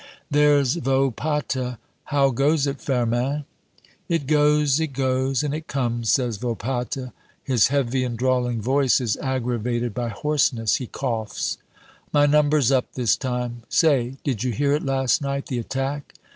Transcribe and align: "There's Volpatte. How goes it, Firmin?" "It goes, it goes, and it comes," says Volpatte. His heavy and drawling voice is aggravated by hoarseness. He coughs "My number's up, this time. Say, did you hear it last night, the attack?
"There's 0.31 0.77
Volpatte. 0.77 1.77
How 2.05 2.31
goes 2.31 2.65
it, 2.65 2.81
Firmin?" 2.81 3.45
"It 4.09 4.25
goes, 4.25 4.79
it 4.79 4.93
goes, 4.93 5.43
and 5.43 5.53
it 5.53 5.67
comes," 5.67 6.09
says 6.09 6.37
Volpatte. 6.37 7.11
His 7.43 7.67
heavy 7.67 8.03
and 8.03 8.17
drawling 8.17 8.63
voice 8.63 8.99
is 8.99 9.15
aggravated 9.17 9.93
by 9.93 10.07
hoarseness. 10.09 10.77
He 10.77 10.87
coughs 10.87 11.59
"My 12.11 12.25
number's 12.25 12.71
up, 12.71 12.91
this 12.93 13.15
time. 13.15 13.61
Say, 13.69 14.15
did 14.23 14.43
you 14.43 14.51
hear 14.53 14.73
it 14.73 14.83
last 14.83 15.21
night, 15.21 15.45
the 15.45 15.59
attack? 15.59 16.15